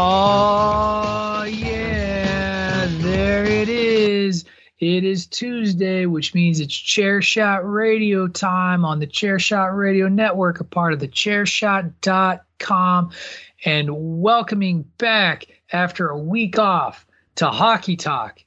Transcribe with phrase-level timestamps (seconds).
[0.00, 4.44] Oh, yeah, there it is.
[4.78, 10.64] It is Tuesday, which means it's Chairshot Radio time on the Chairshot Radio Network, a
[10.64, 13.10] part of the Chairshot.com,
[13.64, 17.04] and welcoming back after a week off
[17.34, 18.38] to Hockey Talk,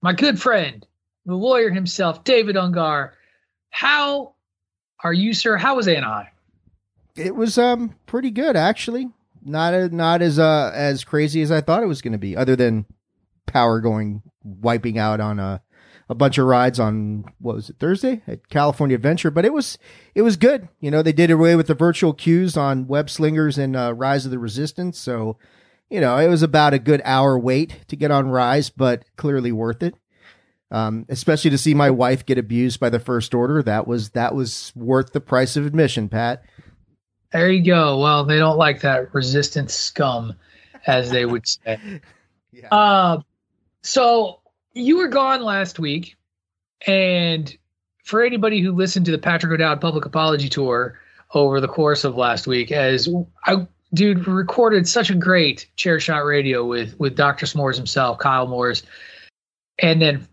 [0.00, 0.86] my good friend,
[1.26, 3.14] the lawyer himself, David Ungar.
[3.70, 4.34] How
[5.02, 5.56] are you, sir?
[5.56, 6.28] How was Anaheim?
[7.16, 9.10] It was um pretty good actually.
[9.48, 12.36] Not a, not as uh as crazy as I thought it was going to be.
[12.36, 12.86] Other than
[13.46, 15.62] power going wiping out on a
[16.10, 19.78] a bunch of rides on what was it Thursday at California Adventure, but it was
[20.14, 20.68] it was good.
[20.80, 24.24] You know they did away with the virtual queues on Web Slingers and uh, Rise
[24.24, 25.36] of the Resistance, so
[25.90, 29.52] you know it was about a good hour wait to get on Rise, but clearly
[29.52, 29.94] worth it.
[30.70, 34.34] Um, especially to see my wife get abused by the First Order, that was that
[34.34, 36.42] was worth the price of admission, Pat.
[37.32, 37.98] There you go.
[37.98, 40.34] Well, they don't like that resistance scum,
[40.86, 42.00] as they would say.
[42.52, 42.68] Yeah.
[42.70, 43.20] Uh,
[43.82, 44.40] so
[44.72, 46.16] you were gone last week,
[46.86, 47.54] and
[48.04, 50.98] for anybody who listened to the Patrick O'Dowd public apology tour
[51.34, 53.08] over the course of last week, as
[53.44, 57.46] I dude recorded such a great chair shot radio with with Dr.
[57.46, 58.82] S'mores himself, Kyle Moores,
[59.78, 60.26] and then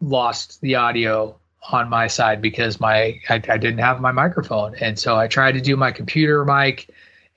[0.00, 1.38] lost the audio
[1.72, 5.52] on my side because my I, I didn't have my microphone, and so I tried
[5.52, 6.90] to do my computer mic,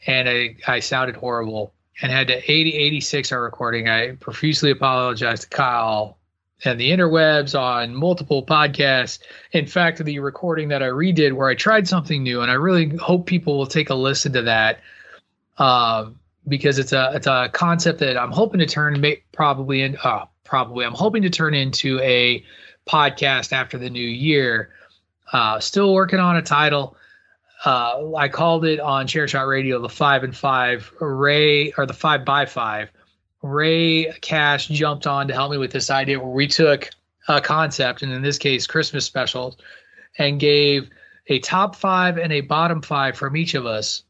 [0.05, 3.89] and I I sounded horrible and had to 80 86 our recording.
[3.89, 6.17] I profusely apologized to Kyle
[6.65, 9.19] and the interwebs on multiple podcasts.
[9.53, 12.95] In fact, the recording that I redid where I tried something new, and I really
[12.97, 14.79] hope people will take a listen to that.
[15.57, 20.25] Um, because it's a it's a concept that I'm hoping to turn probably in uh,
[20.43, 22.43] probably I'm hoping to turn into a
[22.89, 24.71] podcast after the new year.
[25.31, 26.97] Uh, still working on a title.
[27.63, 30.91] Uh, I called it on Chairshot Radio the five and five.
[30.99, 32.89] Ray or the five by five.
[33.41, 36.89] Ray Cash jumped on to help me with this idea where we took
[37.27, 39.57] a concept, and in this case, Christmas specials,
[40.17, 40.89] and gave
[41.27, 44.03] a top five and a bottom five from each of us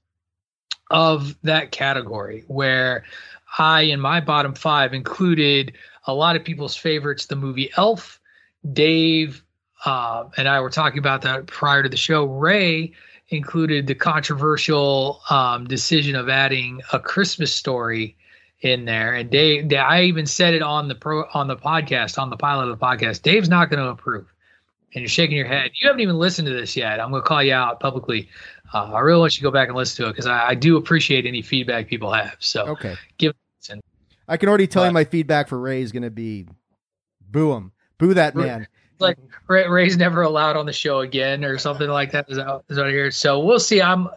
[0.89, 2.45] of that category.
[2.47, 3.03] Where
[3.57, 5.73] I, in my bottom five, included
[6.05, 8.18] a lot of people's favorites the movie Elf,
[8.73, 9.43] Dave
[9.85, 12.25] uh, and I were talking about that prior to the show.
[12.25, 12.93] Ray
[13.29, 18.17] included the controversial um, decision of adding a Christmas story
[18.61, 19.13] in there.
[19.13, 22.69] And Dave, I even said it on the pro on the podcast on the pilot
[22.69, 23.21] of the podcast.
[23.21, 24.33] Dave's not going to approve,
[24.93, 25.71] and you're shaking your head.
[25.79, 26.99] You haven't even listened to this yet.
[26.99, 28.29] I'm going to call you out publicly.
[28.73, 30.55] Uh, I really want you to go back and listen to it because I, I,
[30.55, 32.35] do appreciate any feedback people have.
[32.39, 33.33] So okay, give.
[34.27, 36.45] I can already tell but, you my feedback for Ray is going to be,
[37.19, 38.67] boo him, boo that man
[38.99, 39.17] like
[39.47, 42.29] Ray, Ray's never allowed on the show again or something like that.
[42.29, 43.11] Is that, is that here?
[43.11, 43.81] So we'll see.
[43.81, 44.09] I'm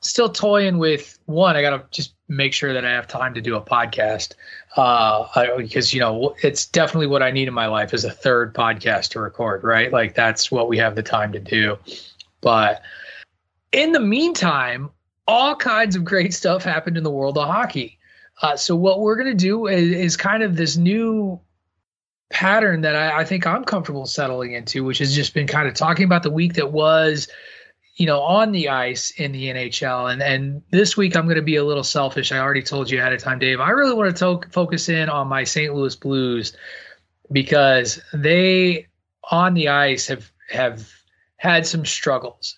[0.00, 1.56] still toying with one.
[1.56, 4.34] I got to just make sure that I have time to do a podcast
[4.76, 8.10] uh, I, because you know it's definitely what I need in my life is a
[8.10, 9.64] third podcast to record.
[9.64, 11.78] Right, like that's what we have the time to do.
[12.40, 12.82] But
[13.72, 14.90] in the meantime,
[15.28, 17.98] all kinds of great stuff happened in the world of hockey.
[18.42, 21.38] Uh, so what we're going to do is, is kind of this new
[22.30, 25.74] pattern that I, I, think I'm comfortable settling into, which has just been kind of
[25.74, 27.28] talking about the week that was,
[27.96, 30.10] you know, on the ice in the NHL.
[30.10, 32.32] And and this week I'm going to be a little selfish.
[32.32, 33.60] I already told you ahead of time, Dave.
[33.60, 35.74] I really want to to- focus in on my St.
[35.74, 36.56] Louis Blues
[37.32, 38.86] because they
[39.30, 40.88] on the ice have have
[41.36, 42.56] had some struggles.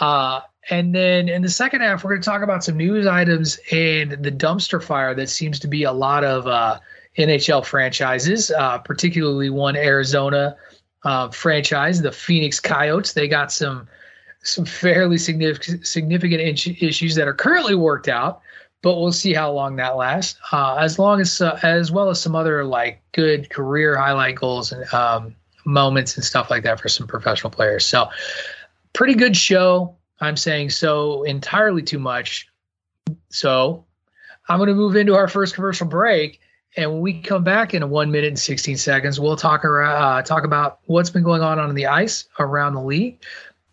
[0.00, 3.58] Uh, and then in the second half, we're going to talk about some news items
[3.72, 6.78] and the dumpster fire that seems to be a lot of uh,
[7.18, 10.56] NHL franchises, uh, particularly one Arizona
[11.04, 13.12] uh, franchise, the Phoenix Coyotes.
[13.12, 13.88] They got some
[14.42, 16.40] some fairly significant significant
[16.80, 18.40] issues that are currently worked out,
[18.82, 20.38] but we'll see how long that lasts.
[20.52, 24.72] Uh, as long as uh, as well as some other like good career highlight goals
[24.72, 25.34] and um,
[25.64, 27.84] moments and stuff like that for some professional players.
[27.84, 28.08] So,
[28.92, 29.96] pretty good show.
[30.20, 32.48] I'm saying so entirely too much.
[33.30, 33.84] So,
[34.48, 36.40] I'm going to move into our first commercial break.
[36.78, 40.44] And when we come back in one minute and 16 seconds, we'll talk, uh, talk
[40.44, 43.18] about what's been going on on the ice around the league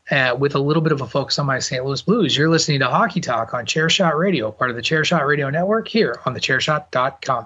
[0.10, 1.86] uh, with a little bit of a focus on my St.
[1.86, 2.36] Louis Blues.
[2.36, 6.20] You're listening to Hockey Talk on Chairshot Radio, part of the Chairshot Radio Network here
[6.26, 7.46] on the thechairshot.com.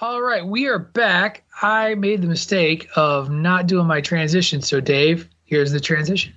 [0.00, 1.42] All right, we are back.
[1.60, 4.62] I made the mistake of not doing my transition.
[4.62, 6.32] So, Dave, here's the transition.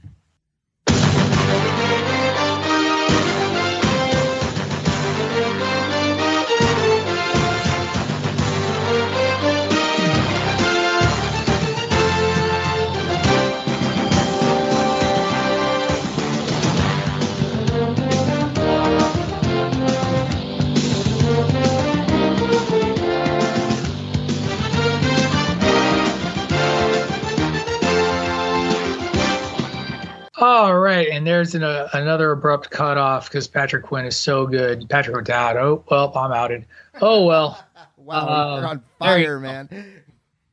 [31.26, 34.88] There's an, uh, another abrupt cutoff because Patrick Quinn is so good.
[34.90, 35.58] Patrick O'Dowd.
[35.58, 36.66] Oh well, I'm outed.
[37.02, 37.64] Oh well.
[37.98, 40.02] wow, you're Um, on there you fire, man.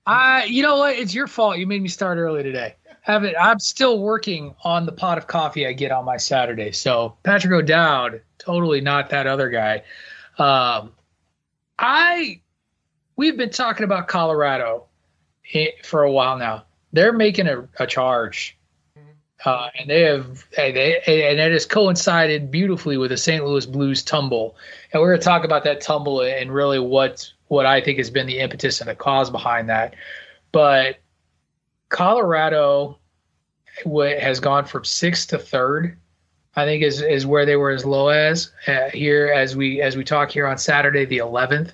[0.07, 0.97] I, you know what?
[0.97, 1.59] It's your fault.
[1.59, 2.75] You made me start early today.
[3.03, 6.73] Haven't I'm still working on the pot of coffee I get on my Saturday.
[6.73, 9.83] So Patrick O'Dowd, totally not that other guy.
[10.39, 10.93] Um,
[11.79, 12.41] I
[13.17, 14.85] we've been talking about Colorado
[15.85, 16.65] for a while now.
[16.93, 18.58] They're making a, a charge,
[19.45, 23.45] uh, and they have and they and it has coincided beautifully with the St.
[23.45, 24.57] Louis Blues tumble.
[24.92, 28.11] And we're going to talk about that tumble and really what what I think has
[28.11, 29.95] been the impetus and the cause behind that.
[30.50, 30.99] But
[31.88, 32.99] Colorado
[33.85, 35.97] has gone from sixth to third.
[36.57, 39.97] I think is is where they were as low as uh, here as we as
[39.97, 41.71] we talk here on Saturday the 11th,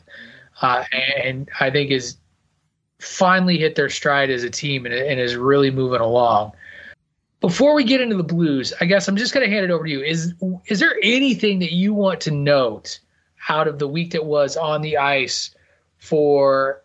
[0.61, 2.19] uh, and I think is
[3.01, 6.53] finally hit their stride as a team and, and is really moving along.
[7.45, 9.85] Before we get into the Blues, I guess I'm just going to hand it over
[9.85, 10.01] to you.
[10.01, 10.33] Is
[10.65, 13.01] is there anything that you want to note
[13.51, 15.55] out of the week that was on the ice
[15.99, 16.83] for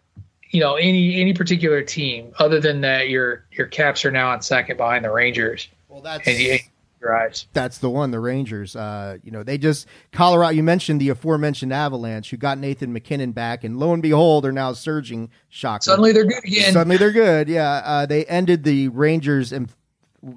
[0.49, 4.41] you know any any particular team other than that your your Caps are now on
[4.41, 5.69] second behind the Rangers?
[5.87, 6.59] Well, that's and you,
[6.99, 7.47] your eyes.
[7.53, 8.75] That's the one, the Rangers.
[8.75, 10.53] Uh, you know, they just Colorado.
[10.53, 14.51] You mentioned the aforementioned Avalanche, who got Nathan MacKinnon back, and lo and behold, they're
[14.51, 15.29] now surging.
[15.47, 15.83] Shocker!
[15.83, 16.73] Suddenly they're good again.
[16.73, 17.47] Suddenly they're good.
[17.47, 19.53] Yeah, uh, they ended the Rangers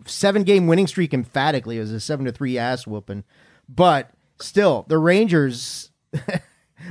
[0.06, 1.78] seven game winning streak emphatically.
[1.78, 3.24] It was a seven to three ass whooping,
[3.68, 4.10] but
[4.40, 5.90] still, the Rangers.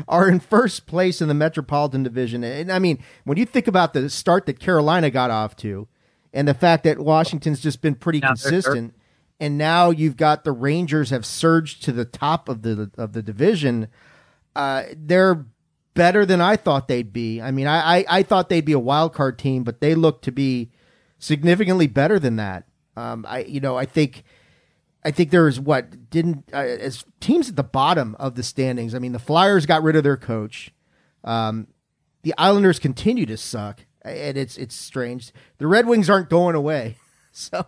[0.07, 2.45] are in first place in the Metropolitan Division.
[2.45, 5.89] And I mean, when you think about the start that Carolina got off to
[6.31, 8.95] and the fact that Washington's just been pretty Now consistent
[9.41, 13.23] and now you've got the Rangers have surged to the top of the of the
[13.23, 13.87] division.
[14.55, 15.45] Uh, they're
[15.95, 17.41] better than I thought they'd be.
[17.41, 20.21] I mean, I, I, I thought they'd be a wild card team, but they look
[20.21, 20.69] to be
[21.17, 22.65] significantly better than that.
[22.97, 24.23] Um, I you know I think
[25.03, 28.93] I think there is what didn't uh, as teams at the bottom of the standings.
[28.93, 30.71] I mean, the Flyers got rid of their coach.
[31.23, 31.67] Um,
[32.23, 35.31] the Islanders continue to suck, and it's it's strange.
[35.57, 36.97] The Red Wings aren't going away.
[37.33, 37.65] So,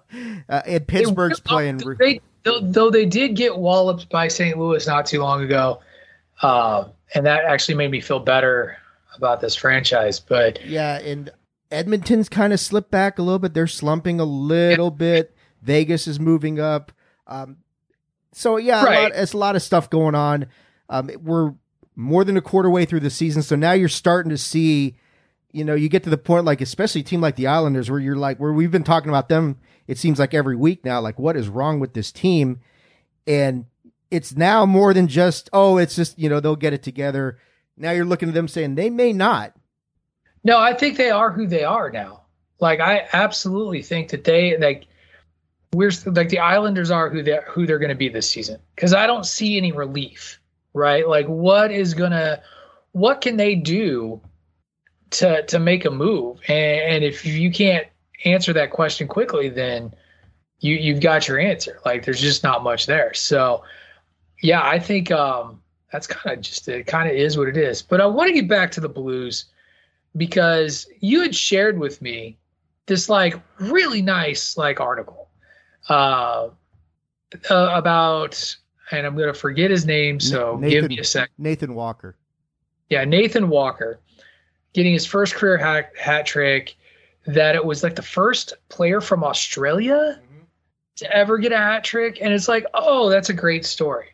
[0.50, 1.78] uh, and Pittsburgh's They- playing.
[1.98, 4.58] They, though, though they did get walloped by St.
[4.58, 5.80] Louis not too long ago,
[6.42, 8.76] uh, and that actually made me feel better
[9.16, 10.20] about this franchise.
[10.20, 11.32] But Yeah, and
[11.74, 13.54] Edmonton's kind of slipped back a little bit.
[13.54, 15.36] They're slumping a little bit.
[15.62, 16.92] Vegas is moving up.
[17.26, 17.58] Um,
[18.32, 20.48] so yeah, a lot, it's a lot of stuff going on.
[20.90, 21.54] Um, we're
[21.96, 24.96] more than a quarter way through the season, so now you're starting to see.
[25.52, 28.00] You know, you get to the point like, especially a team like the Islanders, where
[28.00, 29.58] you're like, where we've been talking about them.
[29.86, 32.60] It seems like every week now, like what is wrong with this team?
[33.28, 33.66] And
[34.10, 37.38] it's now more than just, oh, it's just you know they'll get it together.
[37.78, 39.56] Now you're looking at them saying they may not.
[40.44, 42.22] No, I think they are who they are now.
[42.60, 44.88] Like I absolutely think that they like
[45.74, 48.94] we're like the Islanders are who they who they're going to be this season because
[48.94, 50.40] I don't see any relief.
[50.74, 51.08] Right?
[51.08, 52.42] Like what is gonna
[52.94, 54.22] what can they do
[55.12, 56.40] to to make a move?
[56.48, 57.88] And, and if you can't
[58.26, 59.94] answer that question quickly, then
[60.60, 61.80] you you've got your answer.
[61.86, 63.14] Like there's just not much there.
[63.14, 63.64] So
[64.42, 67.82] yeah, I think um that's kind of just it kind of is what it is.
[67.82, 69.46] But I want to get back to the Blues
[70.16, 72.38] because you had shared with me
[72.86, 75.30] this like really nice like article
[75.90, 76.50] uh,
[77.50, 78.56] uh about
[78.92, 81.32] and I'm gonna forget his name, so Nathan, give me a sec.
[81.38, 82.16] Nathan Walker.
[82.90, 84.00] Yeah, Nathan Walker
[84.74, 86.76] getting his first career hat, hat trick.
[87.26, 90.20] That it was like the first player from Australia
[90.98, 94.10] to ever get a hat trick, and it's like, oh, that's a great story.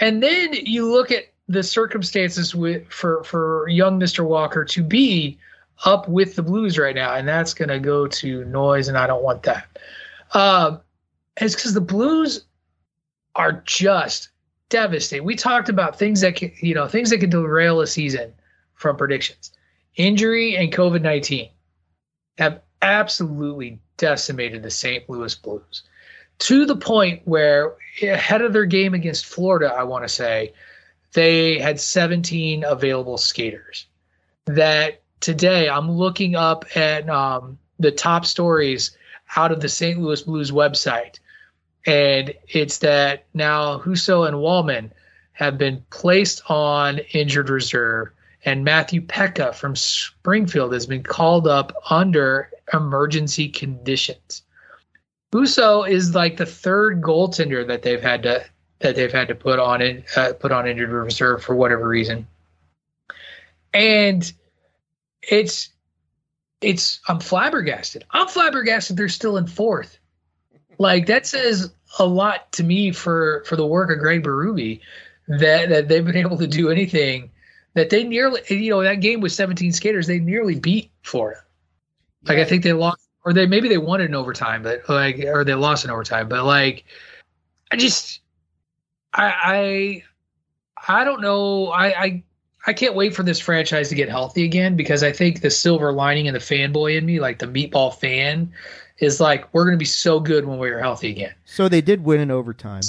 [0.00, 5.38] And then you look at the circumstances with for for young Mister Walker to be
[5.84, 9.06] up with the Blues right now, and that's going to go to noise, and I
[9.06, 9.66] don't want that.
[10.32, 10.80] Um,
[11.40, 12.44] it's because the Blues
[13.34, 14.30] are just
[14.68, 15.26] devastating.
[15.26, 18.32] We talked about things that can, you know, things that can derail a season
[18.74, 19.52] from predictions.
[19.96, 21.50] Injury and COVID 19
[22.38, 25.08] have absolutely decimated the St.
[25.08, 25.82] Louis Blues
[26.40, 30.52] to the point where, ahead of their game against Florida, I want to say,
[31.14, 33.86] they had 17 available skaters.
[34.46, 38.96] That today I'm looking up at um, the top stories
[39.36, 39.98] out of the St.
[39.98, 41.18] Louis Blues website
[41.86, 44.90] and it's that now Husso and Walman
[45.32, 48.08] have been placed on injured reserve,
[48.44, 54.42] and Matthew Peca from Springfield has been called up under emergency conditions.
[55.34, 58.44] Husso is like the third goaltender that they've had to
[58.80, 62.26] that they've had to put on it uh, put on injured reserve for whatever reason,
[63.72, 64.32] and
[65.22, 65.70] it's
[66.60, 68.04] it's I'm flabbergasted.
[68.10, 69.98] I'm flabbergasted they're still in fourth.
[70.78, 74.80] Like that says a lot to me for for the work of Greg Berube
[75.28, 77.30] that that they've been able to do anything
[77.74, 81.40] that they nearly you know that game with 17 skaters they nearly beat Florida.
[82.24, 85.18] Like I think they lost or they maybe they won it in overtime, but like
[85.20, 86.84] or they lost in overtime, but like
[87.70, 88.20] I just
[89.14, 90.02] I
[90.86, 91.68] I I don't know.
[91.68, 92.24] I I
[92.66, 95.92] I can't wait for this franchise to get healthy again because I think the silver
[95.92, 98.52] lining and the fanboy in me, like the meatball fan,
[98.98, 101.34] is like we're going to be so good when we're healthy again.
[101.44, 102.82] So they did win in overtime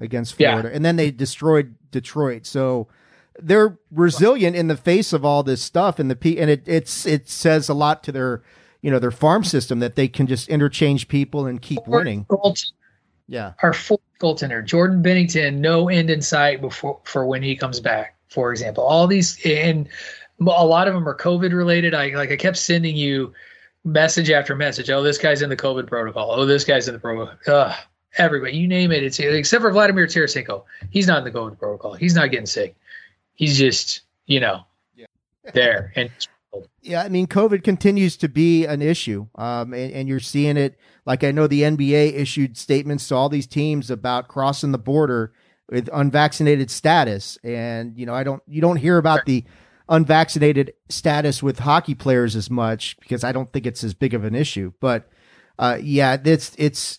[0.00, 0.74] against Florida, yeah.
[0.74, 2.46] and then they destroyed Detroit.
[2.46, 2.88] So
[3.40, 7.04] they're resilient in the face of all this stuff, and the P and it it's
[7.04, 8.42] it says a lot to their
[8.82, 12.26] you know their farm system that they can just interchange people and keep winning.
[13.32, 17.80] Yeah, our fourth goaltender Jordan Binnington, no end in sight before for when he comes
[17.80, 18.14] back.
[18.28, 19.88] For example, all these and
[20.38, 21.94] a lot of them are COVID related.
[21.94, 23.32] I like I kept sending you
[23.84, 24.90] message after message.
[24.90, 26.30] Oh, this guy's in the COVID protocol.
[26.30, 27.72] Oh, this guy's in the protocol.
[28.18, 29.02] everybody, you name it.
[29.02, 30.64] It's except for Vladimir Tarasenko.
[30.90, 31.94] He's not in the COVID protocol.
[31.94, 32.76] He's not getting sick.
[33.32, 35.06] He's just you know yeah.
[35.54, 36.10] there and
[36.82, 40.78] yeah, I mean, COVID continues to be an issue, um, and, and, you're seeing it.
[41.06, 45.32] Like I know the NBA issued statements to all these teams about crossing the border
[45.70, 49.44] with unvaccinated status, and you know, I don't, you don't hear about the
[49.88, 54.24] unvaccinated status with hockey players as much because I don't think it's as big of
[54.24, 54.72] an issue.
[54.80, 55.08] But
[55.58, 56.98] uh, yeah, it's it's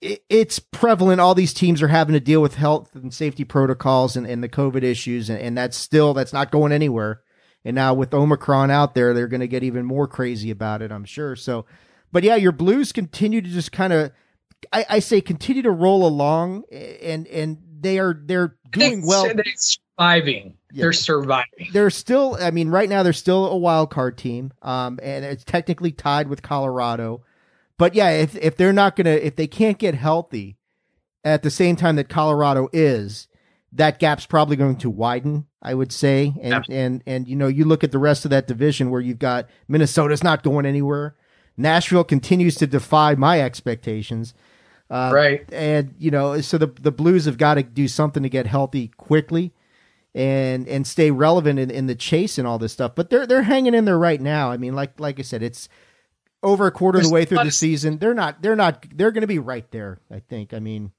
[0.00, 1.20] it's prevalent.
[1.20, 4.48] All these teams are having to deal with health and safety protocols and, and the
[4.48, 7.22] COVID issues, and, and that's still that's not going anywhere.
[7.64, 10.92] And now with Omicron out there, they're going to get even more crazy about it,
[10.92, 11.36] I'm sure.
[11.36, 11.66] So,
[12.12, 14.12] but yeah, your Blues continue to just kind of,
[14.72, 19.24] I, I, say, continue to roll along, and and they are they're doing well.
[19.24, 20.56] They're surviving.
[20.72, 20.82] Yeah.
[20.82, 21.68] They're surviving.
[21.72, 22.36] They're still.
[22.40, 26.28] I mean, right now they're still a wild card team, um, and it's technically tied
[26.28, 27.22] with Colorado.
[27.76, 30.56] But yeah, if if they're not gonna, if they can't get healthy
[31.24, 33.28] at the same time that Colorado is,
[33.72, 36.34] that gap's probably going to widen, I would say.
[36.40, 36.84] And Absolutely.
[36.84, 39.48] and and you know, you look at the rest of that division where you've got
[39.68, 41.16] Minnesota's not going anywhere.
[41.56, 44.32] Nashville continues to defy my expectations.
[44.90, 45.52] Uh, right.
[45.52, 48.88] And you know, so the the Blues have got to do something to get healthy
[48.96, 49.52] quickly
[50.14, 52.94] and and stay relevant in, in the chase and all this stuff.
[52.94, 54.50] But they're they're hanging in there right now.
[54.50, 55.68] I mean, like like I said, it's
[56.42, 57.98] over a quarter There's of the way through the season.
[57.98, 60.00] They're not they're not they're going to be right there.
[60.10, 60.54] I think.
[60.54, 60.92] I mean,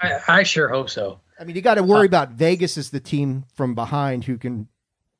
[0.00, 1.20] I, I sure hope so.
[1.42, 4.38] I mean, you got to worry uh, about Vegas as the team from behind who
[4.38, 4.68] can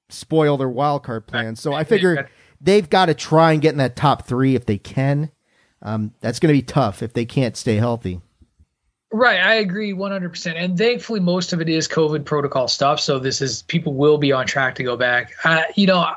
[0.09, 1.61] spoil their wild card plans.
[1.61, 2.31] So I figure
[2.61, 5.33] they've got to try and get in that top three if they can.
[5.83, 8.21] Um, that's going to be tough if they can't stay healthy.
[9.13, 10.55] Right, I agree 100%.
[10.55, 13.01] And thankfully, most of it is COVID protocol stuff.
[13.01, 15.33] So this is people will be on track to go back.
[15.43, 16.09] Uh, you know,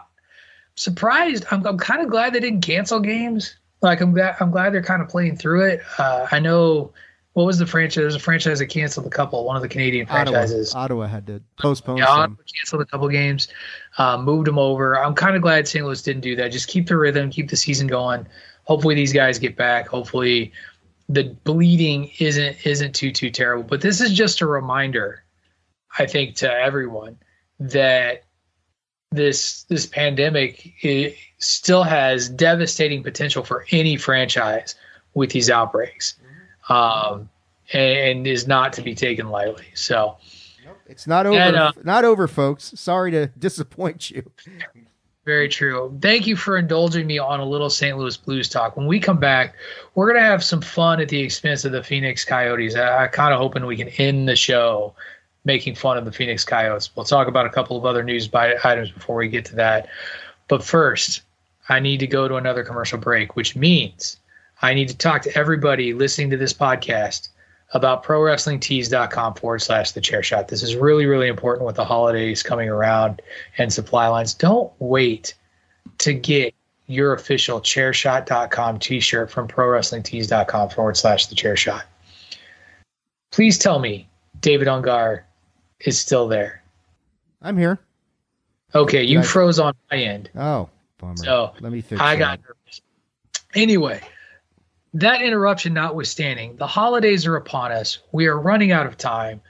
[0.75, 1.45] surprised.
[1.49, 3.57] I'm, I'm kind of glad they didn't cancel games.
[3.81, 5.81] Like I'm glad I'm glad they're kind of playing through it.
[5.97, 6.93] Uh, I know
[7.35, 7.95] what was the franchise?
[8.01, 9.43] There's a franchise that canceled a couple.
[9.43, 10.73] One of the Canadian franchises.
[10.73, 11.97] Ottawa, Ottawa had to postpone.
[11.97, 13.49] Yeah, Ottawa canceled a couple games,
[13.97, 14.97] uh, moved them over.
[14.97, 15.83] I'm kind of glad St.
[15.83, 16.53] Louis didn't do that.
[16.53, 18.25] Just keep the rhythm, keep the season going.
[18.63, 19.85] Hopefully these guys get back.
[19.85, 20.53] Hopefully
[21.09, 23.65] the bleeding isn't isn't too too terrible.
[23.65, 25.21] But this is just a reminder,
[25.99, 27.17] I think, to everyone
[27.59, 28.23] that
[29.11, 30.71] this this pandemic
[31.39, 34.75] still has devastating potential for any franchise
[35.15, 36.15] with these outbreaks
[36.69, 37.29] um,
[37.73, 39.65] and is not to be taken lightly.
[39.73, 40.17] So
[40.87, 41.37] it's not over.
[41.37, 42.73] And, uh, not over, folks.
[42.75, 44.23] Sorry to disappoint you.
[45.25, 45.97] Very true.
[46.01, 47.97] Thank you for indulging me on a little St.
[47.97, 48.77] Louis Blues talk.
[48.77, 49.55] When we come back,
[49.95, 52.75] we're going to have some fun at the expense of the Phoenix Coyotes.
[52.75, 54.93] I, I kind of hoping we can end the show
[55.43, 56.95] making fun of the Phoenix Coyotes.
[56.95, 59.89] We'll talk about a couple of other news items before we get to that.
[60.47, 61.21] But first,
[61.69, 64.17] I need to go to another commercial break, which means
[64.65, 67.29] I need to talk to everybody listening to this podcast
[67.75, 70.47] about prowrestlingtees.com forward slash the chair shot.
[70.47, 73.21] This is really, really important with the holidays coming around
[73.59, 74.33] and supply lines.
[74.33, 75.35] Don't wait
[75.99, 76.55] to get
[76.87, 81.85] your official chairshot.com t shirt from prowrestlingtees.com forward slash the chair shot.
[83.29, 84.09] Please tell me
[84.41, 85.21] David Ungar
[85.81, 86.63] is still there.
[87.39, 87.77] I'm here.
[88.73, 90.31] Okay, you froze on my end.
[90.35, 91.17] Oh, bummer.
[91.17, 92.81] So let me fix I got nervous.
[93.53, 94.01] Anyway,
[94.95, 97.99] that interruption notwithstanding, the holidays are upon us.
[98.11, 99.41] We are running out of time.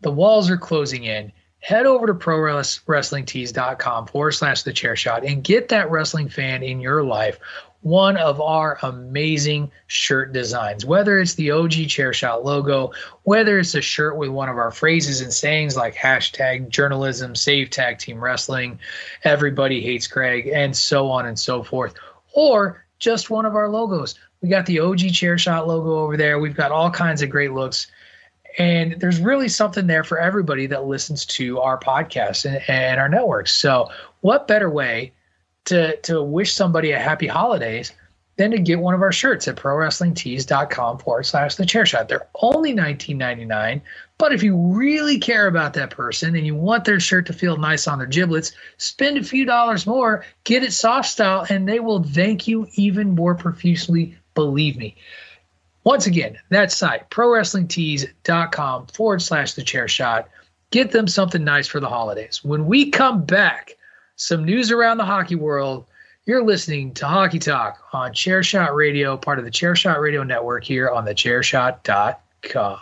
[0.00, 1.32] The walls are closing in.
[1.58, 6.80] Head over to prowrestlingtees.com forward slash the chair shot and get that wrestling fan in
[6.80, 7.38] your life
[7.82, 10.86] one of our amazing shirt designs.
[10.86, 12.92] Whether it's the OG chair shot logo,
[13.24, 17.70] whether it's a shirt with one of our phrases and sayings like hashtag journalism, save
[17.70, 18.78] tag team wrestling,
[19.24, 21.94] everybody hates Craig, and so on and so forth,
[22.34, 26.38] or just one of our logos We got the OG chair shot logo over there.
[26.38, 27.86] We've got all kinds of great looks.
[28.58, 33.08] And there's really something there for everybody that listens to our podcast and, and our
[33.08, 33.54] networks.
[33.54, 33.88] So,
[34.20, 35.12] what better way
[35.66, 37.92] to, to wish somebody a happy holidays
[38.36, 42.08] than to get one of our shirts at prowrestlingtees.com forward slash the chair shot.
[42.08, 43.80] They're only $19.99.
[44.18, 47.56] But if you really care about that person and you want their shirt to feel
[47.56, 51.80] nice on their giblets, spend a few dollars more, get it soft style, and they
[51.80, 54.16] will thank you even more profusely.
[54.34, 54.96] Believe me.
[55.84, 60.28] Once again, that site, prowrestlingtees.com forward slash the chair shot.
[60.70, 62.44] Get them something nice for the holidays.
[62.44, 63.76] When we come back,
[64.16, 65.86] some news around the hockey world.
[66.24, 70.88] You're listening to Hockey Talk on Chairshot Radio, part of the Chairshot Radio Network here
[70.88, 72.78] on the chairshot.com.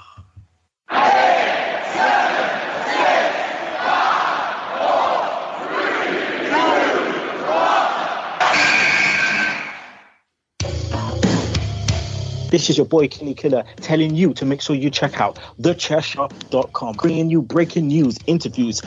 [12.51, 16.97] This is your boy Kenny Killer telling you to make sure you check out thechairshot.com,
[16.97, 18.81] bringing you breaking news, interviews,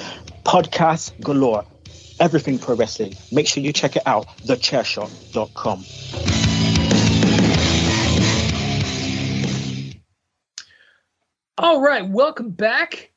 [0.44, 1.64] podcasts galore,
[2.20, 3.16] everything pro wrestling.
[3.32, 5.86] Make sure you check it out, thechairshot.com.
[11.58, 13.14] All right, welcome back.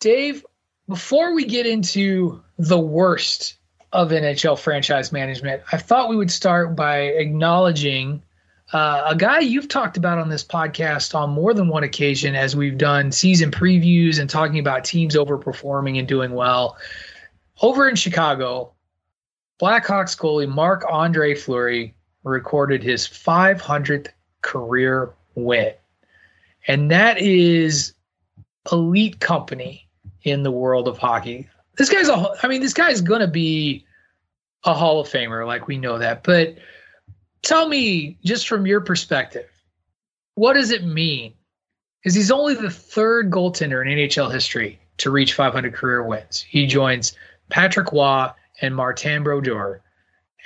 [0.00, 0.44] Dave,
[0.88, 3.54] before we get into the worst
[3.92, 8.24] of NHL franchise management, I thought we would start by acknowledging
[8.72, 12.54] uh, a guy you've talked about on this podcast on more than one occasion as
[12.54, 16.76] we've done season previews and talking about teams overperforming and doing well.
[17.62, 18.72] Over in Chicago,
[19.60, 24.08] Blackhawks goalie Marc Andre Fleury recorded his 500th
[24.42, 25.72] career win.
[26.66, 27.94] And that is
[28.70, 29.88] elite company
[30.22, 31.48] in the world of hockey.
[31.76, 33.84] This guy's a, I mean, this guy's going to be
[34.64, 36.22] a Hall of Famer, like we know that.
[36.22, 36.56] But
[37.42, 39.48] tell me, just from your perspective,
[40.34, 41.34] what does it mean?
[42.02, 46.40] Because he's only the third goaltender in NHL history to reach 500 career wins.
[46.40, 47.16] He joins
[47.48, 48.28] Patrick Roy
[48.60, 49.82] and Martin Brodeur.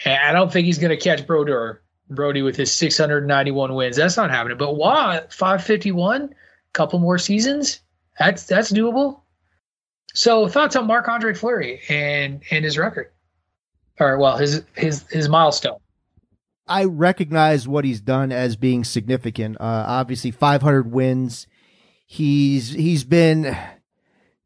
[0.04, 1.80] I don't think he's going to catch Brodeur,
[2.10, 3.96] Brody, with his 691 wins.
[3.96, 4.58] That's not happening.
[4.58, 6.34] But Roy, 551,
[6.72, 7.80] couple more seasons.
[8.18, 9.20] That's that's doable.
[10.14, 13.10] So thoughts on Marc Andre Fleury and and his record,
[13.98, 15.78] or well, his his his milestone.
[16.66, 19.56] I recognize what he's done as being significant.
[19.60, 21.46] Uh, obviously, 500 wins.
[22.06, 23.56] He's he's been,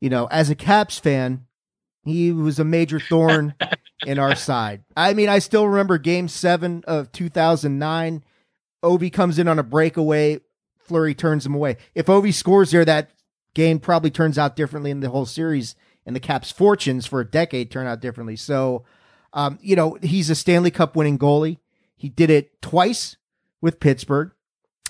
[0.01, 1.47] you know, as a Caps fan,
[2.05, 3.55] he was a major thorn
[4.07, 4.83] in our side.
[4.97, 8.25] I mean, I still remember Game Seven of 2009.
[8.83, 10.41] Ovi comes in on a breakaway.
[10.79, 11.77] Fleury turns him away.
[11.95, 13.11] If Ovi scores there, that
[13.55, 15.75] game probably turns out differently in the whole series,
[16.07, 18.37] and the Caps' fortunes for a decade turn out differently.
[18.37, 18.85] So,
[19.33, 21.59] um, you know, he's a Stanley Cup winning goalie.
[21.99, 23.17] He did it twice
[23.61, 24.31] with Pittsburgh.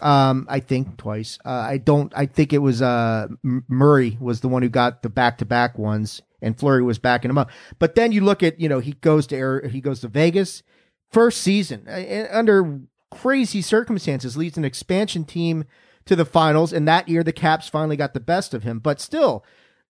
[0.00, 1.40] Um, I think twice.
[1.44, 2.12] Uh, I don't.
[2.14, 5.76] I think it was uh Murray was the one who got the back to back
[5.76, 7.50] ones, and Fleury was backing him up.
[7.80, 10.62] But then you look at you know he goes to Air, he goes to Vegas
[11.10, 15.64] first season uh, under crazy circumstances leads an expansion team
[16.04, 18.78] to the finals, and that year the Caps finally got the best of him.
[18.78, 19.44] But still,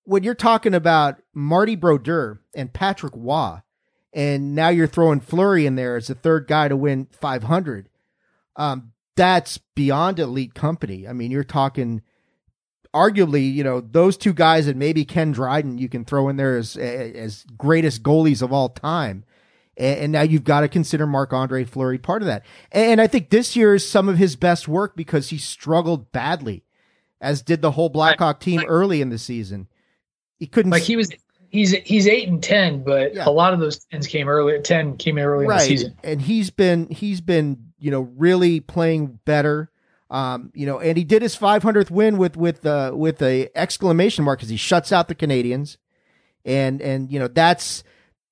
[0.04, 3.58] when you're talking about Marty Brodeur and Patrick Roy,
[4.12, 7.88] and now you're throwing Fleury in there as the third guy to win 500.
[8.56, 11.06] Um, that's beyond elite company.
[11.06, 12.02] I mean, you're talking
[12.94, 16.56] arguably, you know, those two guys and maybe Ken Dryden you can throw in there
[16.56, 19.24] as as greatest goalies of all time.
[19.76, 22.44] And, and now you've got to consider Marc Andre Fleury part of that.
[22.72, 26.64] And I think this year is some of his best work because he struggled badly,
[27.20, 29.68] as did the whole Blackhawk team early in the season.
[30.38, 31.10] He couldn't like he was
[31.50, 33.28] he's he's eight and ten, but yeah.
[33.28, 34.60] a lot of those tens came early.
[34.60, 35.54] Ten came early right.
[35.54, 39.70] in the season, and he's been he's been you know really playing better.
[40.10, 44.24] Um, you know, and he did his 500th win with with uh, with a exclamation
[44.24, 45.76] mark because he shuts out the Canadians,
[46.44, 47.84] and and you know that's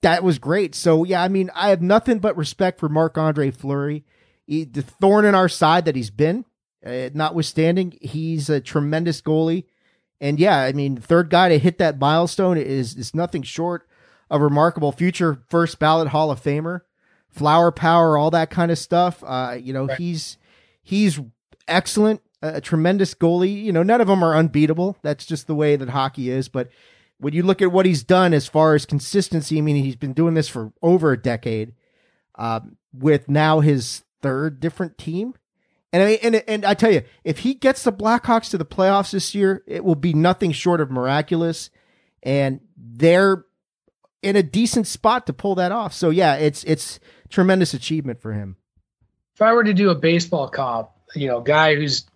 [0.03, 0.75] that was great.
[0.75, 4.05] So yeah, I mean, I have nothing but respect for Marc Andre Fleury.
[4.47, 6.45] He, the thorn in our side that he's been,
[6.85, 9.65] uh, notwithstanding, he's a tremendous goalie.
[10.21, 13.87] And yeah, I mean, third guy to hit that milestone is is nothing short
[14.31, 14.93] of remarkable.
[14.93, 16.81] Future first ballot Hall of Famer,
[17.29, 19.23] flower power, all that kind of stuff.
[19.27, 19.99] Uh, you know, right.
[19.99, 20.39] he's
[20.83, 21.21] he's
[21.69, 23.63] excellent, a tremendous goalie.
[23.63, 24.97] You know, none of them are unbeatable.
[25.03, 26.49] That's just the way that hockey is.
[26.49, 26.71] But
[27.19, 30.13] when you look at what he's done as far as consistency, I mean, he's been
[30.13, 31.75] doing this for over a decade.
[32.37, 35.35] Um, with now his third different team,
[35.93, 38.65] and I mean, and and I tell you, if he gets the Blackhawks to the
[38.65, 41.71] playoffs this year, it will be nothing short of miraculous,
[42.23, 43.45] and they're
[44.23, 45.93] in a decent spot to pull that off.
[45.93, 48.57] So yeah, it's it's tremendous achievement for him.
[49.35, 52.07] if I were to do a baseball comp, you know, guy who's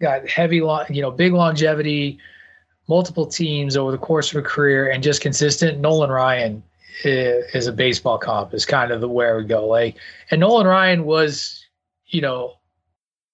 [0.00, 2.18] got heavy, you know, big longevity,
[2.88, 6.62] multiple teams over the course of a career, and just consistent, Nolan Ryan
[7.04, 8.52] is, a baseball comp.
[8.54, 9.66] Is kind of the where we go.
[9.66, 9.96] Like,
[10.30, 11.64] and Nolan Ryan was,
[12.06, 12.54] you know,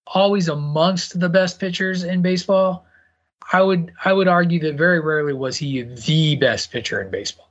[0.07, 2.87] always amongst the best pitchers in baseball.
[3.53, 7.51] I would I would argue that very rarely was he the best pitcher in baseball.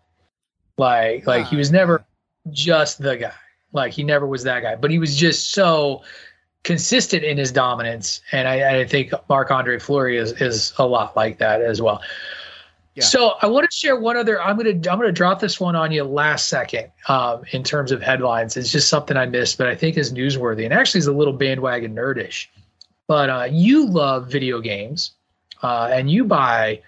[0.78, 1.74] Like like he was ah.
[1.74, 2.06] never
[2.52, 3.34] just the guy.
[3.72, 6.04] Like he never was that guy, but he was just so
[6.64, 8.22] consistent in his dominance.
[8.32, 12.02] And I, I think Marc Andre Fleury is is a lot like that as well.
[13.04, 14.42] So I want to share one other.
[14.42, 16.92] I'm gonna I'm gonna drop this one on you last second.
[17.10, 20.64] Um, in terms of headlines, it's just something I missed, but I think is newsworthy
[20.64, 22.48] and actually is a little bandwagon nerdish.
[23.08, 25.12] But uh, you love video games,
[25.62, 26.82] uh, and you buy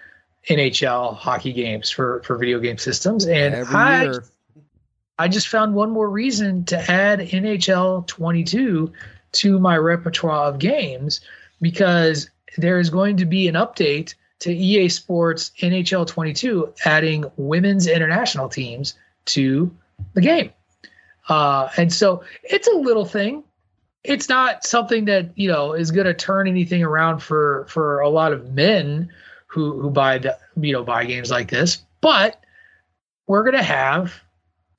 [0.49, 4.23] NHL hockey games for for video game systems, and Every I year.
[5.19, 8.93] I just found one more reason to add NHL 22
[9.33, 11.21] to my repertoire of games
[11.59, 17.87] because there is going to be an update to EA Sports NHL 22 adding women's
[17.87, 18.95] international teams
[19.25, 19.75] to
[20.13, 20.51] the game.
[21.27, 23.43] Uh, and so it's a little thing.
[24.03, 28.09] It's not something that, you know, is going to turn anything around for for a
[28.09, 29.09] lot of men
[29.47, 32.41] who who buy the, you know, buy games like this, but
[33.25, 34.13] we're going to have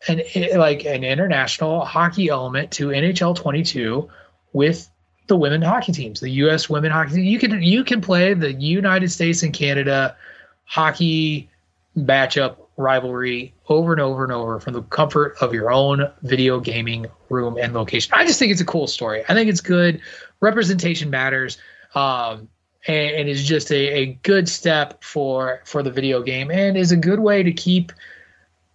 [0.07, 0.23] an
[0.57, 4.09] like an international hockey element to NHL 22
[4.53, 4.89] with
[5.29, 6.69] the women hockey teams, the U.S.
[6.69, 7.15] women hockey.
[7.15, 7.25] Team.
[7.25, 10.17] You can you can play the United States and Canada
[10.65, 11.49] hockey
[11.97, 17.07] matchup rivalry over and over and over from the comfort of your own video gaming
[17.29, 18.13] room and location.
[18.15, 19.25] I just think it's a cool story.
[19.29, 20.01] I think it's good.
[20.41, 21.59] Representation matters.
[21.95, 22.49] Um,
[22.87, 26.93] and, and is just a, a good step for for the video game and is
[26.93, 27.93] a good way to keep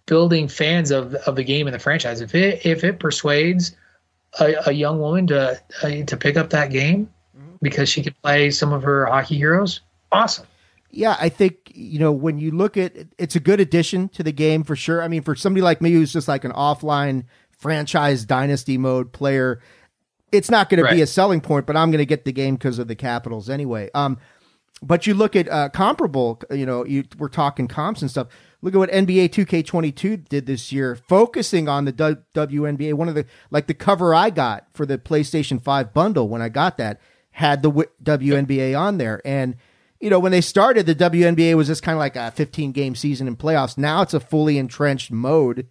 [0.06, 2.20] building fans of of the game and the franchise.
[2.20, 3.74] If it if it persuades
[4.40, 7.10] a, a young woman to uh, to pick up that game
[7.62, 9.80] because she could play some of her hockey heroes,
[10.12, 10.46] awesome.
[10.90, 14.32] Yeah, I think you know when you look at it's a good addition to the
[14.32, 15.02] game for sure.
[15.02, 19.60] I mean, for somebody like me who's just like an offline franchise dynasty mode player,
[20.30, 21.66] it's not going to be a selling point.
[21.66, 23.90] But I'm going to get the game because of the Capitals anyway.
[23.94, 24.18] Um,
[24.82, 28.28] but you look at uh, comparable, you know, you, we're talking comps and stuff.
[28.60, 32.94] Look at what NBA 2K22 did this year, focusing on the WNBA.
[32.94, 36.48] One of the like the cover I got for the PlayStation 5 bundle when I
[36.48, 37.00] got that
[37.32, 37.70] had the
[38.02, 39.56] WNBA on there, and
[40.00, 42.94] you know when they started, the WNBA was just kind of like a 15 game
[42.94, 43.76] season in playoffs.
[43.76, 45.66] Now it's a fully entrenched mode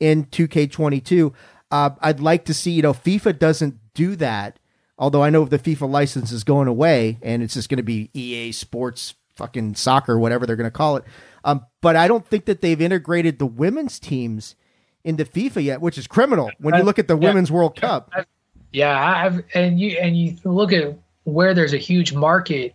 [0.00, 1.32] in 2K22.
[1.70, 4.58] Uh, I'd like to see, you know, FIFA doesn't do that.
[5.02, 8.08] Although I know the FIFA license is going away and it's just going to be
[8.14, 11.02] EA Sports fucking soccer, whatever they're going to call it.
[11.44, 14.54] Um, but I don't think that they've integrated the women's teams
[15.02, 17.30] into FIFA yet, which is criminal when you look at the Yeah.
[17.30, 18.12] Women's World Cup.
[18.72, 22.72] Yeah, I've and you and you look at where there's a huge market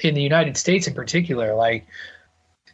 [0.00, 1.86] in the United States in particular, like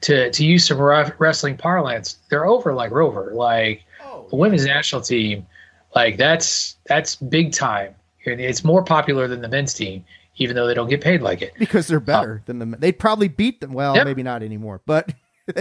[0.01, 3.85] to to use some ref- wrestling parlance, they're over like Rover, like
[4.29, 5.47] the women's national team,
[5.95, 7.95] like that's that's big time.
[8.25, 10.05] It's more popular than the men's team,
[10.37, 11.53] even though they don't get paid like it.
[11.59, 12.81] because they're better than the men.
[12.81, 13.73] They'd probably beat them.
[13.73, 14.05] Well, Yep.
[14.07, 15.13] maybe not anymore, but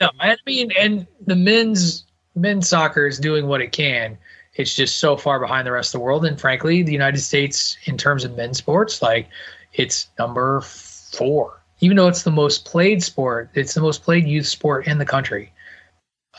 [0.00, 2.04] No, I mean, and the men's
[2.34, 4.18] men's soccer is doing what it can.
[4.56, 7.76] It's just so far behind the rest of the world, and frankly, the United States
[7.84, 9.28] in terms of men's sports, like
[9.72, 11.60] it's number four.
[11.80, 15.04] Even though it's the most played sport, it's the most played youth sport in the
[15.04, 15.52] country.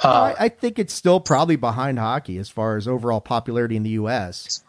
[0.04, 3.84] Uh, I, I think it's still probably behind hockey as far as overall popularity in
[3.84, 4.64] the U.S.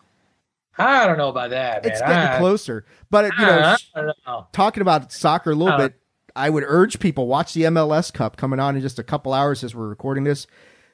[0.79, 1.93] I don't know about that, man.
[1.93, 4.47] It's getting I- closer, but you know, I don't know.
[4.53, 5.95] talking about soccer a little Uh, bit,
[6.35, 9.65] I would urge people watch the MLS Cup coming on in just a couple hours
[9.65, 10.47] as we're recording this,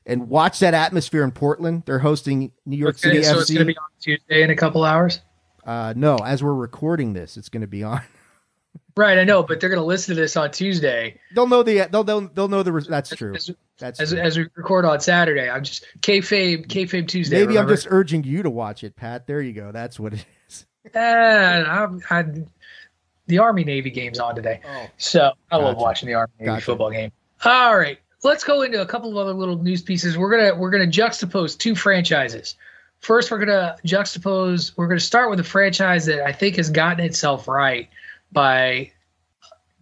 [0.07, 1.83] and watch that atmosphere in Portland.
[1.87, 4.57] They're hosting New York Okay, City so it's going to be on Tuesday in a
[4.57, 5.21] couple hours.
[5.67, 8.03] uh, no, as we're recording this, it's going to be on.
[8.95, 11.19] Right, I know, but they're going to listen to this on Tuesday.
[11.35, 13.35] They'll know the they'll they'll, they'll know the that's true.
[13.79, 14.19] That's as, true.
[14.19, 15.49] as we record on Saturday.
[15.49, 17.41] I'm just kayfabe kayfabe Tuesday.
[17.41, 19.27] Maybe I'm just urging you to watch it, Pat.
[19.27, 19.73] There you go.
[19.73, 20.67] That's what it is.
[20.93, 20.99] Eh,
[21.67, 22.25] I'm, I,
[23.29, 26.65] the Army Navy game's on today, oh, so I love watching the Army Navy Gotcha.
[26.67, 27.13] football game.
[27.45, 30.19] All right, let's go into a couple of other little news pieces.
[30.19, 32.57] We're gonna we're gonna juxtapose two franchises.
[33.01, 34.73] First, we're gonna juxtapose.
[34.77, 37.89] We're gonna start with a franchise that I think has gotten itself right
[38.33, 38.91] by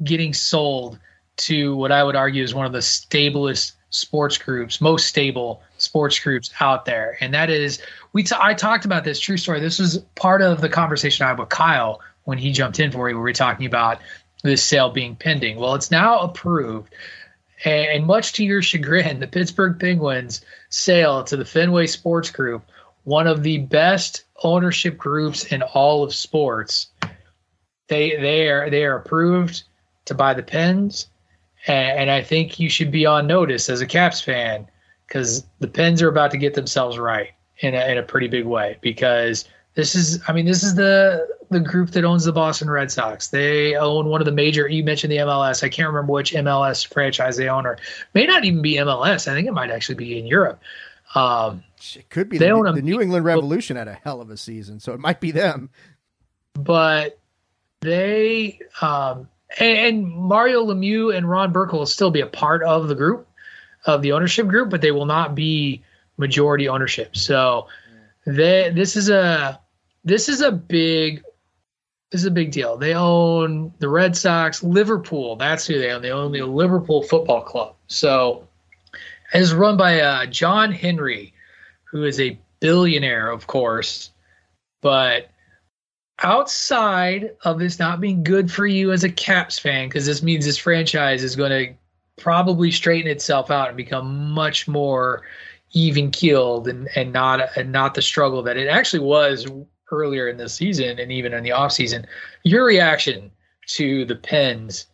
[0.02, 0.98] getting sold
[1.36, 6.18] to what I would argue is one of the stablest sports groups, most stable sports
[6.18, 7.80] groups out there, and that is
[8.12, 8.22] we.
[8.22, 9.60] T- I talked about this true story.
[9.60, 13.08] This was part of the conversation I had with Kyle when he jumped in for
[13.08, 13.14] it.
[13.14, 13.98] We were talking about
[14.42, 15.58] this sale being pending.
[15.58, 16.92] Well, it's now approved,
[17.64, 22.62] and much to your chagrin, the Pittsburgh Penguins sale to the Fenway Sports Group
[23.04, 26.88] one of the best ownership groups in all of sports.
[27.90, 29.64] They they are they are approved
[30.05, 31.09] to buy the Pens,
[31.66, 34.68] and, and I think you should be on notice as a Caps fan
[35.09, 38.46] because the Pens are about to get themselves right in a, in a pretty big
[38.46, 42.70] way because this is I mean this is the the group that owns the Boston
[42.70, 43.26] Red Sox.
[43.26, 44.68] They own one of the major.
[44.68, 45.64] You mentioned the MLS.
[45.64, 47.76] I can't remember which MLS franchise they own, or
[48.14, 49.26] may not even be MLS.
[49.26, 50.61] I think it might actually be in Europe.
[51.16, 51.64] Um,
[51.96, 54.37] it could be they the, own the New England Revolution had a hell of a
[54.37, 55.70] season, so it might be them.
[56.55, 57.19] but
[57.80, 62.88] they um, and, and Mario Lemieux and Ron Burkle will still be a part of
[62.88, 63.26] the group
[63.86, 65.82] of the ownership group, but they will not be
[66.16, 67.16] majority ownership.
[67.16, 67.66] So
[68.26, 69.60] they this is a
[70.04, 71.22] this is a big
[72.10, 72.76] this is a big deal.
[72.76, 75.36] They own the Red Sox, Liverpool.
[75.36, 76.02] That's who they own.
[76.02, 77.76] They own the Liverpool Football Club.
[77.86, 78.48] So
[79.32, 81.32] it's run by uh, John Henry,
[81.84, 84.10] who is a billionaire, of course,
[84.80, 85.30] but
[86.22, 90.44] outside of this not being good for you as a Caps fan, because this means
[90.44, 91.74] this franchise is going to
[92.22, 95.22] probably straighten itself out and become much more
[95.72, 99.46] even keeled and, and not and not the struggle that it actually was
[99.92, 102.06] earlier in the season and even in the off season.
[102.44, 103.30] Your reaction
[103.68, 104.87] to the pens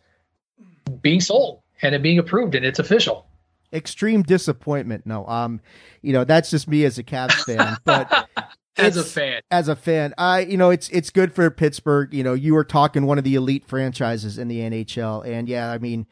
[1.01, 3.25] being sold and it being approved and it's official.
[3.73, 5.05] Extreme disappointment.
[5.05, 5.59] No, um,
[6.01, 8.29] you know that's just me as a Caps fan, but
[8.77, 9.41] As a fan.
[9.51, 12.13] as a fan, I you know it's it's good for Pittsburgh.
[12.13, 15.71] You know, you were talking one of the elite franchises in the NHL, and yeah,
[15.71, 16.05] I mean,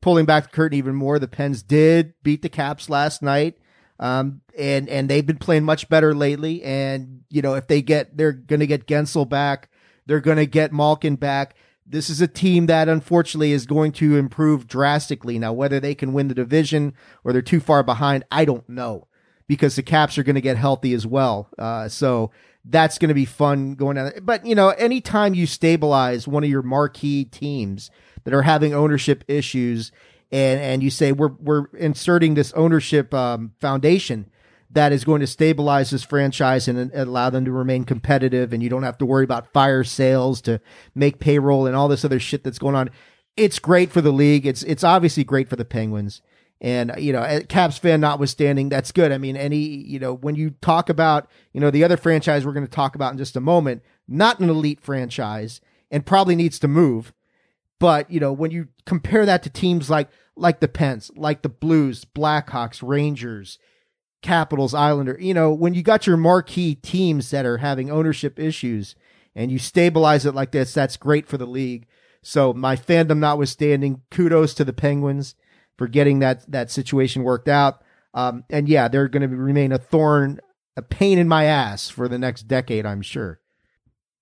[0.00, 3.58] pulling back the curtain even more, the Pens did beat the Caps last night,
[3.98, 6.62] um, and and they've been playing much better lately.
[6.62, 9.70] And you know, if they get, they're going to get Guentzel back,
[10.06, 11.56] they're going to get Malkin back.
[11.84, 15.38] This is a team that unfortunately is going to improve drastically.
[15.38, 19.08] Now, whether they can win the division or they're too far behind, I don't know
[19.52, 21.48] because the Caps are going to get healthy as well.
[21.58, 22.30] Uh, so
[22.64, 24.12] that's going to be fun going on.
[24.22, 27.90] But you know, anytime you stabilize one of your marquee teams
[28.24, 29.92] that are having ownership issues,
[30.30, 34.30] and and you say we're we're inserting this ownership um, foundation
[34.70, 38.62] that is going to stabilize this franchise and, and allow them to remain competitive, and
[38.62, 40.60] you don't have to worry about fire sales to
[40.94, 42.90] make payroll and all this other shit that's going on.
[43.36, 44.46] It's great for the league.
[44.46, 46.22] It's it's obviously great for the Penguins.
[46.62, 49.10] And you know, Caps fan notwithstanding, that's good.
[49.10, 52.52] I mean, any you know, when you talk about you know the other franchise we're
[52.52, 56.60] going to talk about in just a moment, not an elite franchise, and probably needs
[56.60, 57.12] to move.
[57.80, 61.48] But you know, when you compare that to teams like like the Pens, like the
[61.48, 63.58] Blues, Blackhawks, Rangers,
[64.22, 68.94] Capitals, Islander, you know, when you got your marquee teams that are having ownership issues
[69.34, 71.88] and you stabilize it like this, that's great for the league.
[72.22, 75.34] So my fandom notwithstanding, kudos to the Penguins
[75.76, 77.82] for getting that that situation worked out.
[78.14, 80.40] Um, and yeah, they're going to remain a thorn,
[80.76, 83.40] a pain in my ass for the next decade, I'm sure.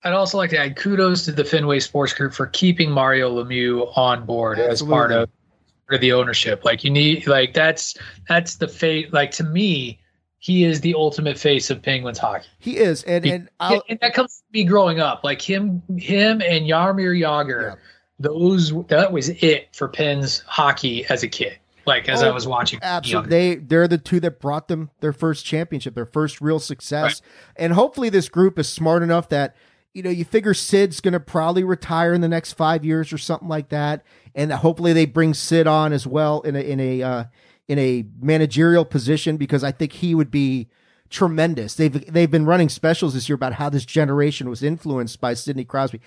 [0.03, 3.97] I'd also like to add kudos to the Fenway Sports Group for keeping Mario Lemieux
[3.97, 5.35] on board as part Absolutely.
[5.91, 6.65] of the ownership.
[6.65, 7.97] Like you need like that's
[8.29, 9.13] that's the fate.
[9.13, 10.01] like to me,
[10.39, 12.47] he is the ultimate face of Penguins hockey.
[12.59, 15.23] He is, and and and that comes me growing up.
[15.23, 17.77] Like him him and Jaromir Jagr,
[18.21, 21.59] those that was it for Pens hockey as a kid.
[21.87, 23.31] Like as I Oh, was watching Absolutely.
[23.31, 27.23] They they're the two that brought them their first championship, their first real success.
[27.57, 29.57] And hopefully this group is smart enough that
[29.93, 33.19] you know, you figure Sid's going to probably retire in the next 5 years or
[33.19, 34.05] something like that,
[34.37, 37.25] and hopefully they bring Sid on as well in a in a uh,
[37.67, 40.69] in a managerial position because I think he would be
[41.09, 41.75] tremendous.
[41.75, 45.65] They've they've been running specials this year about how this generation was influenced by Sidney
[45.65, 46.01] Crosby.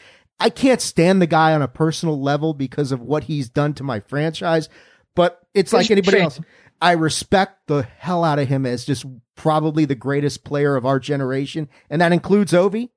[0.44, 3.84] I can't stand the guy on a personal level because of what he's done to
[3.84, 4.68] my franchise,
[5.16, 6.42] but it's like anybody else.
[6.82, 9.06] I respect the hell out of him as just
[9.38, 12.90] probably the greatest player of our generation, and that includes Ovi.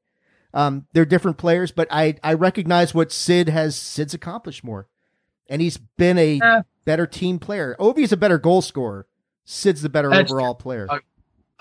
[0.55, 3.77] Um, they're different players, but I I recognize what Sid has.
[3.77, 4.89] Sid's accomplished more,
[5.49, 7.77] and he's been a better team player.
[7.79, 9.07] Ovi's a better goal scorer.
[9.45, 10.89] Sid's the better overall player.
[10.91, 10.99] Uh,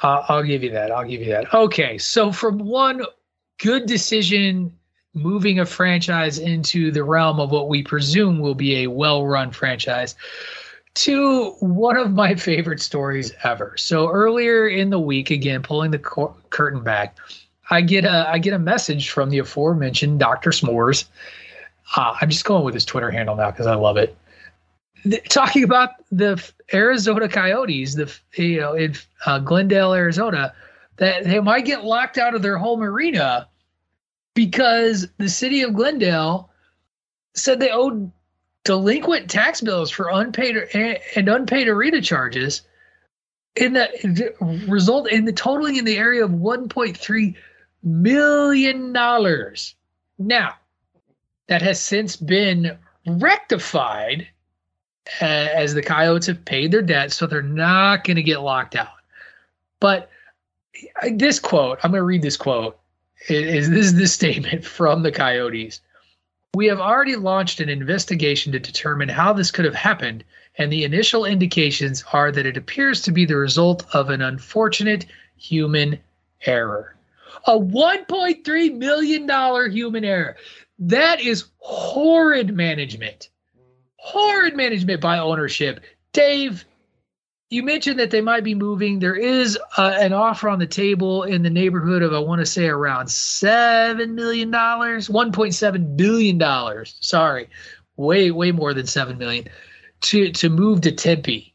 [0.01, 0.89] I'll give you that.
[0.89, 1.53] I'll give you that.
[1.53, 3.05] Okay, so from one
[3.59, 4.75] good decision
[5.15, 10.13] moving a franchise into the realm of what we presume will be a well-run franchise
[10.93, 13.75] to one of my favorite stories ever.
[13.77, 17.17] So earlier in the week, again pulling the cor- curtain back,
[17.69, 20.51] I get a I get a message from the aforementioned Dr.
[20.51, 21.05] S'mores.
[21.95, 24.15] Uh, I'm just going with his Twitter handle now because I love it.
[25.29, 26.43] Talking about the
[26.73, 28.95] Arizona Coyotes, the you know in
[29.25, 30.53] uh, Glendale, Arizona,
[30.97, 33.47] that they might get locked out of their home arena
[34.35, 36.51] because the city of Glendale
[37.33, 38.11] said they owed
[38.63, 40.57] delinquent tax bills for unpaid
[41.15, 42.61] and unpaid arena charges
[43.55, 44.33] in the
[44.67, 47.35] result in the totaling in the area of 1.3
[47.83, 49.75] million dollars.
[50.17, 50.55] Now,
[51.47, 52.77] that has since been
[53.07, 54.27] rectified
[55.21, 58.75] uh, as the Coyotes have paid their debt, so they're not going to get locked
[58.75, 58.87] out.
[59.79, 60.09] But
[61.11, 62.77] this quote, I'm going to read this quote.
[63.27, 65.81] Is this is the statement from the Coyotes?
[66.53, 70.23] We have already launched an investigation to determine how this could have happened,
[70.57, 75.05] and the initial indications are that it appears to be the result of an unfortunate
[75.35, 75.99] human
[76.45, 76.95] error.
[77.47, 80.37] A $1.3 million human error.
[80.79, 83.29] That is horrid management.
[83.97, 85.81] Horrid management by ownership.
[86.13, 86.63] Dave,
[87.49, 88.99] you mentioned that they might be moving.
[88.99, 92.45] There is uh, an offer on the table in the neighborhood of, I want to
[92.45, 96.85] say, around $7 million, $1.7 billion.
[96.85, 97.49] Sorry,
[97.97, 99.47] way, way more than 7 million
[100.01, 101.53] to, to move to Tempe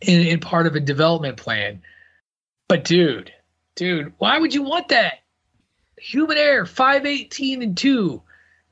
[0.00, 1.82] in, in part of a development plan.
[2.66, 3.32] But, dude,
[3.76, 5.20] dude, why would you want that?
[5.98, 8.22] Human error, 518 and 2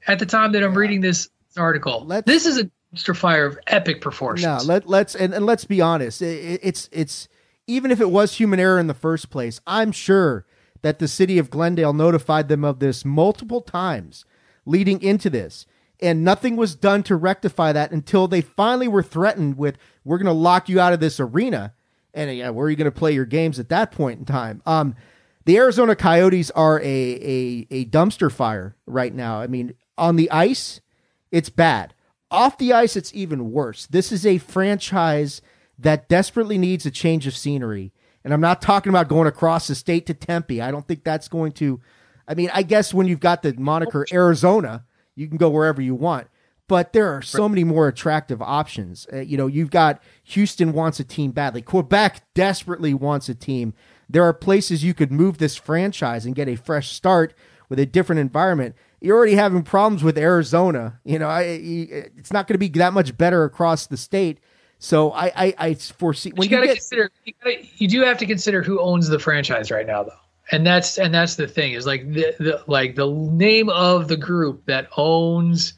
[0.09, 2.05] at the time that I'm reading this article.
[2.05, 4.67] Let's, this is a dumpster fire of epic proportions.
[4.67, 6.23] No, let let's and, and let's be honest.
[6.23, 7.29] It, it's it's
[7.67, 10.47] even if it was human error in the first place, I'm sure
[10.83, 14.25] that the city of Glendale notified them of this multiple times
[14.67, 15.67] leading into this.
[16.01, 20.27] And nothing was done to rectify that until they finally were threatened with, "We're going
[20.27, 21.75] to lock you out of this arena."
[22.13, 24.63] And yeah, where are you going to play your games at that point in time?
[24.67, 24.97] Um,
[25.45, 29.41] the Arizona Coyotes are a, a a dumpster fire right now.
[29.41, 30.81] I mean, on the ice,
[31.31, 31.95] it's bad.
[32.33, 33.87] Off the ice, it's even worse.
[33.87, 35.43] This is a franchise
[35.79, 37.93] that desperately needs a change of scenery.
[38.25, 40.63] And I'm not talking about going across the state to Tempe.
[40.63, 41.81] I don't think that's going to.
[42.27, 45.95] I mean, I guess when you've got the moniker Arizona, you can go wherever you
[45.95, 46.29] want.
[46.69, 49.07] But there are so many more attractive options.
[49.13, 51.61] Uh, you know, you've got Houston wants a team badly.
[51.61, 53.75] Quebec desperately wants a team.
[54.09, 57.35] There are places you could move this franchise and get a fresh start
[57.69, 61.01] with a different environment you're already having problems with Arizona.
[61.05, 64.39] You know, I, it's not going to be that much better across the state.
[64.79, 68.01] So I, I, I foresee when you, you, gotta get, consider you, gotta, you do
[68.01, 70.11] have to consider who owns the franchise right now, though,
[70.51, 74.17] and that's and that's the thing is like the, the like the name of the
[74.17, 75.75] group that owns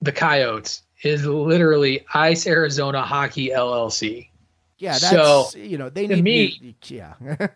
[0.00, 4.30] the Coyotes is literally Ice Arizona Hockey LLC.
[4.78, 7.14] Yeah, that's so, you know they to need me, yeah.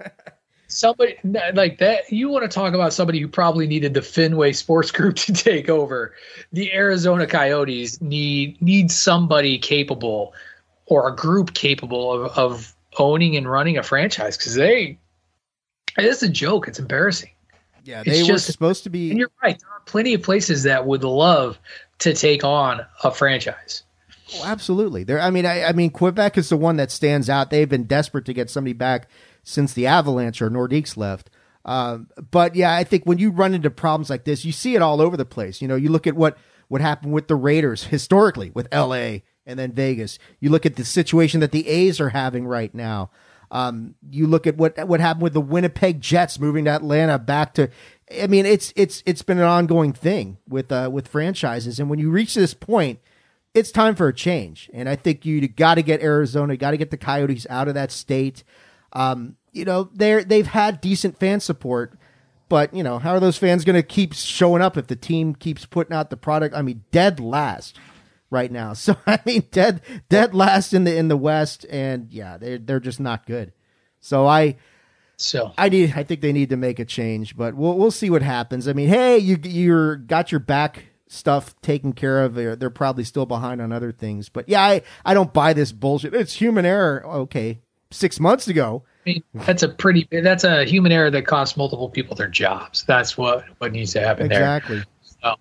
[0.73, 1.17] somebody
[1.55, 5.17] like that you want to talk about somebody who probably needed the Fenway Sports Group
[5.27, 6.15] to take over.
[6.53, 10.33] The Arizona Coyotes need need somebody capable
[10.87, 14.99] or a group capable of, of owning and running a franchise because they
[15.99, 16.69] it's a joke.
[16.69, 17.31] It's embarrassing.
[17.85, 19.11] Yeah, It's they were just- supposed to be.
[19.11, 19.59] And you're right.
[19.59, 21.59] There are plenty of places that would love
[22.01, 23.83] to take on a franchise.
[24.37, 25.03] Oh, absolutely.
[25.03, 25.21] There.
[25.21, 27.51] I mean, I, I mean, Quebec is the one that stands out.
[27.51, 29.09] They've been desperate to get somebody back
[29.43, 31.31] since the Avalanche or Nordiques left.
[31.65, 34.83] Um, but yeah, I think when you run into problems like this, you see it
[34.83, 35.61] all over the place.
[35.61, 36.39] You know, you look at what
[36.69, 39.25] what happened with the Raiders historically with L.A.
[39.45, 40.19] and then Vegas.
[40.39, 43.11] You look at the situation that the A's are having right now.
[43.51, 47.55] Um, you look at what what happened with the Winnipeg Jets moving to Atlanta back
[47.55, 47.69] to.
[48.21, 51.99] I mean, it's it's it's been an ongoing thing with uh, with franchises, and when
[51.99, 53.01] you reach this point,
[53.53, 54.71] it's time for a change.
[54.73, 57.75] And I think you got to get Arizona, got to get the Coyotes out of
[57.75, 58.45] that state.
[58.93, 61.99] Um, you know, they're they've had decent fan support,
[62.49, 65.35] but you know, how are those fans going to keep showing up if the team
[65.35, 66.55] keeps putting out the product?
[66.55, 67.79] I mean, dead last
[68.31, 68.73] right now.
[68.81, 72.81] So I mean, dead dead last in the in the West, and yeah, they're they're
[72.81, 73.53] just not good.
[74.01, 74.57] So I.
[75.17, 75.93] So I need.
[75.95, 78.67] I think they need to make a change, but we'll we'll see what happens.
[78.67, 82.35] I mean, hey, you you're got your back stuff taken care of.
[82.35, 85.73] They're, they're probably still behind on other things, but yeah, I I don't buy this
[85.73, 86.15] bullshit.
[86.15, 87.05] It's human error.
[87.05, 87.61] Okay,
[87.91, 88.83] six months ago.
[89.07, 92.85] I mean, that's a pretty that's a human error that costs multiple people their jobs.
[92.85, 94.41] That's what what needs to happen there.
[94.41, 94.83] Exactly.
[95.23, 95.37] So,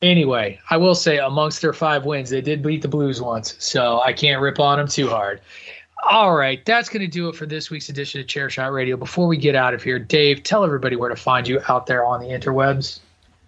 [0.00, 4.00] anyway, I will say amongst their five wins, they did beat the Blues once, so
[4.00, 5.40] I can't rip on them too hard.
[6.08, 8.96] All right, that's going to do it for this week's edition of Chair Shot Radio.
[8.96, 12.04] Before we get out of here, Dave, tell everybody where to find you out there
[12.04, 13.00] on the interwebs.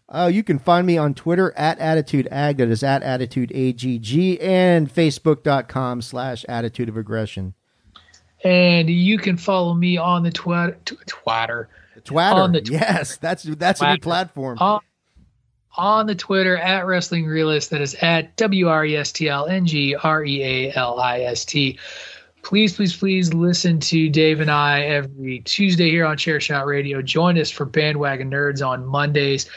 [0.08, 6.02] Uh, you can find me on Twitter at AttitudeAg, that is at AttitudeAGG, and Facebook.com
[6.02, 7.54] slash Attitude of Aggression.
[8.42, 11.68] And you can follow me on the twi- tw- Twitter.
[12.04, 12.34] Twatter.
[12.34, 14.56] On the tw- yes, that's that's a new platform.
[14.60, 14.80] On,
[15.76, 17.70] on the Twitter at Wrestling Realist.
[17.70, 20.98] That is at W R E S T L N G R E A L
[20.98, 21.78] I S T.
[22.42, 27.02] Please, please, please listen to Dave and I every Tuesday here on Chair Shot Radio.
[27.02, 29.48] Join us for Bandwagon Nerds on Mondays.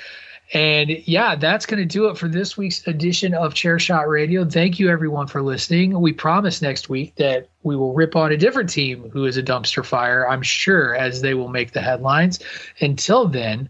[0.53, 4.45] And yeah, that's going to do it for this week's edition of Chair Shot Radio.
[4.45, 5.99] Thank you, everyone, for listening.
[5.99, 9.41] We promise next week that we will rip on a different team who is a
[9.41, 12.39] dumpster fire, I'm sure, as they will make the headlines.
[12.79, 13.67] Until then,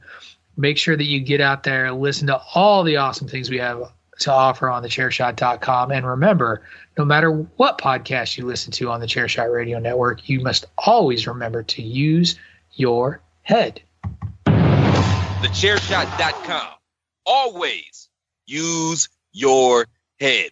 [0.58, 3.60] make sure that you get out there, and listen to all the awesome things we
[3.60, 5.92] have to offer on the chairshot.com.
[5.92, 6.64] And remember,
[6.98, 11.28] no matter what podcast you listen to on the Chairshot Radio Network, you must always
[11.28, 12.38] remember to use
[12.74, 13.82] your head.
[14.46, 16.33] Thechairshot.com.
[17.26, 18.10] Always
[18.46, 19.86] use your
[20.20, 20.52] head.